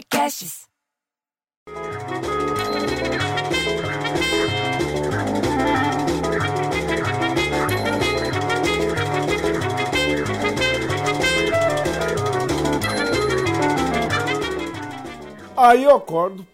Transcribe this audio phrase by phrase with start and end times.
[0.00, 0.66] Podcasts.
[15.56, 16.46] Aí eu acordo,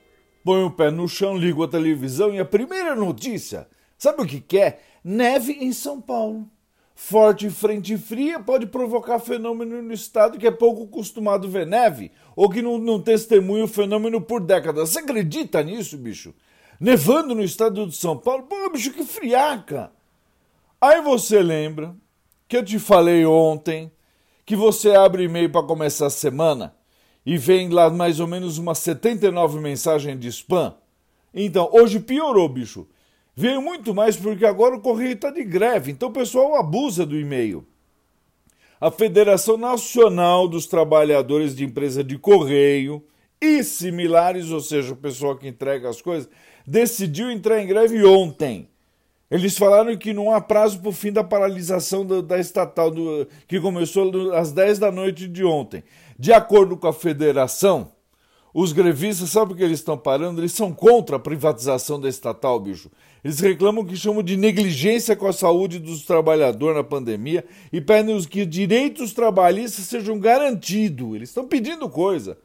[0.43, 4.41] ponho o pé no chão, ligo a televisão e a primeira notícia, sabe o que,
[4.41, 4.81] que é?
[5.05, 6.51] Neve em São Paulo.
[6.99, 12.49] Forte frente fria pode provocar fenômeno no estado que é pouco acostumado ver neve ou
[12.49, 14.89] que não, não testemunha o fenômeno por décadas.
[14.89, 16.33] Você acredita nisso, bicho?
[16.81, 18.45] Nevando no estado de São Paulo?
[18.45, 19.93] Pô, bicho, que friaca!
[20.81, 21.95] Aí você lembra
[22.49, 23.93] que eu te falei ontem
[24.47, 26.75] que você abre e-mail para começar a semana
[27.27, 30.75] e vem lá mais ou menos umas 79 mensagens de spam?
[31.35, 32.89] Então, hoje piorou, bicho.
[33.39, 37.19] Veio muito mais porque agora o correio está de greve, então o pessoal abusa do
[37.21, 37.67] e-mail.
[38.81, 43.05] A Federação Nacional dos Trabalhadores de Empresa de Correio
[43.39, 46.31] e similares, ou seja, o pessoal que entrega as coisas,
[46.67, 48.71] decidiu entrar em greve ontem.
[49.31, 53.29] Eles falaram que não há prazo para o fim da paralisação da, da estatal, do,
[53.47, 55.85] que começou às 10 da noite de ontem.
[56.19, 57.93] De acordo com a federação,
[58.59, 60.41] os grevistas, sabe o que eles estão parando?
[60.41, 62.91] Eles são contra a privatização da estatal, bicho.
[63.23, 68.19] Eles reclamam que chamam de negligência com a saúde dos trabalhadores na pandemia e pedem
[68.23, 71.15] que direitos trabalhistas sejam garantidos.
[71.15, 72.39] Eles estão pedindo coisa.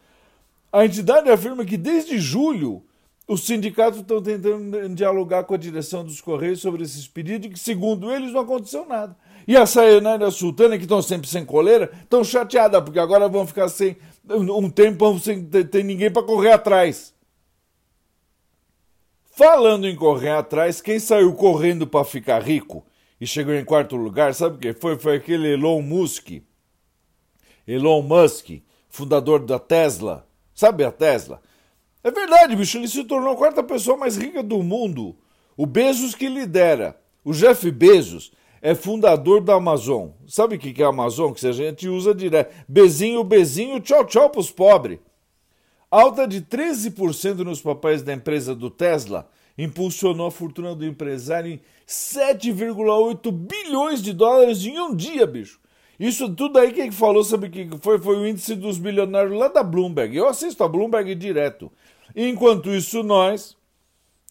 [0.70, 2.84] A entidade afirma que desde julho
[3.32, 8.12] os sindicatos estão tentando dialogar com a direção dos Correios sobre esses pedidos que, segundo
[8.12, 9.16] eles, não aconteceu nada.
[9.48, 13.30] E a Sayonara e a Sultana, que estão sempre sem coleira, estão chateadas, porque agora
[13.30, 13.96] vão ficar sem
[14.30, 17.14] um tempo sem ter ninguém para correr atrás.
[19.32, 22.86] Falando em correr atrás, quem saiu correndo para ficar rico
[23.20, 25.00] e chegou em quarto lugar, sabe o que foi?
[25.00, 26.42] Foi aquele Elon Musk.
[27.66, 30.28] Elon Musk, fundador da Tesla.
[30.54, 31.42] Sabe a Tesla?
[32.04, 35.16] É verdade, bicho, ele se tornou a quarta pessoa mais rica do mundo.
[35.56, 37.00] O Bezos que lidera.
[37.24, 38.32] O Jeff Bezos
[38.62, 40.10] é fundador da Amazon.
[40.28, 41.32] Sabe o que é a Amazon?
[41.34, 42.54] Que a gente usa direto.
[42.68, 45.00] Bezinho, bezinho, tchau, tchau pros pobres.
[45.90, 51.62] Alta de 13% nos papéis da empresa do Tesla impulsionou a fortuna do empresário em
[51.88, 55.60] 7,8 bilhões de dólares em um dia, bicho.
[56.02, 58.00] Isso tudo aí quem falou, sabe o que foi?
[58.00, 60.18] Foi o índice dos bilionários lá da Bloomberg.
[60.18, 61.72] Eu assisto a Bloomberg direto.
[62.16, 63.56] Enquanto isso, nós,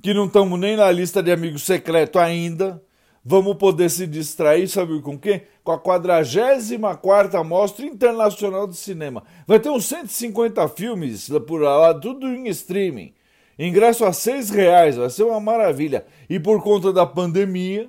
[0.03, 2.83] que não estamos nem na lista de amigos secreto ainda,
[3.25, 5.43] vamos poder se distrair, sabe com quem?
[5.63, 9.23] Com a 44 Mostra Internacional de Cinema.
[9.47, 13.15] Vai ter uns 150 filmes por lá, tudo em streaming.
[13.57, 16.05] Ingresso a seis reais, vai ser uma maravilha.
[16.29, 17.89] E por conta da pandemia,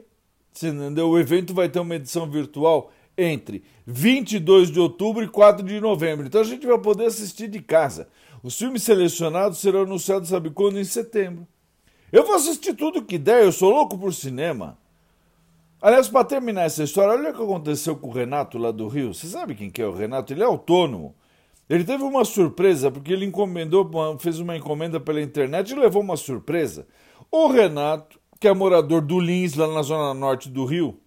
[1.04, 6.26] o evento vai ter uma edição virtual entre 22 de outubro e 4 de novembro.
[6.26, 8.08] Então a gente vai poder assistir de casa.
[8.44, 10.80] Os filmes selecionados serão anunciados, sabe quando?
[10.80, 11.48] Em setembro.
[12.12, 14.78] Eu vou assistir tudo que der, eu sou louco por cinema.
[15.82, 19.14] Aliás, para terminar essa história, olha o que aconteceu com o Renato lá do Rio.
[19.14, 20.32] Você sabe quem que é o Renato?
[20.32, 21.16] Ele é autônomo.
[21.68, 23.90] Ele teve uma surpresa, porque ele encomendou,
[24.20, 26.86] fez uma encomenda pela internet e levou uma surpresa.
[27.32, 31.00] O Renato, que é morador do Lins, lá na zona norte do Rio,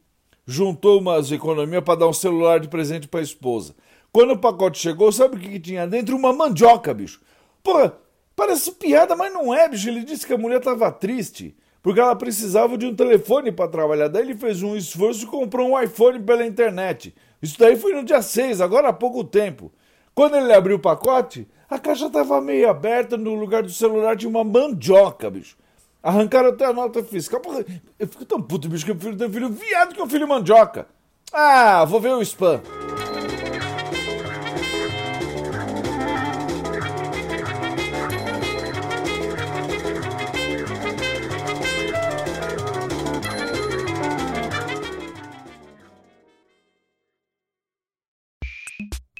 [0.46, 3.74] juntou umas economias para dar um celular de presente para a esposa.
[4.12, 6.16] Quando o pacote chegou, sabe o que, que tinha dentro?
[6.16, 7.20] Uma mandioca, bicho.
[7.62, 7.96] Porra,
[8.36, 9.88] parece piada, mas não é, bicho.
[9.88, 14.08] Ele disse que a mulher estava triste porque ela precisava de um telefone para trabalhar.
[14.08, 17.14] Daí ele fez um esforço e comprou um iPhone pela internet.
[17.42, 19.70] Isso daí foi no dia 6, agora há pouco tempo.
[20.14, 24.30] Quando ele abriu o pacote, a caixa estava meio aberta, no lugar do celular tinha
[24.30, 25.58] uma mandioca, bicho.
[26.04, 27.40] Arrancaram até a nota fiscal.
[27.40, 27.64] Porra,
[27.98, 30.86] eu fico tão puto, bicho, que eu ter um filho viado que um filho mandioca.
[31.32, 32.60] Ah, vou ver o spam.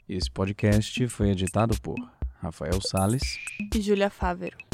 [0.07, 1.97] Esse podcast foi editado por
[2.43, 3.39] Rafael Sales
[3.75, 4.74] e Júlia Fávero.